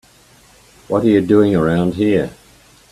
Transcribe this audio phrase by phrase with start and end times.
[0.87, 2.31] What are you doing around here?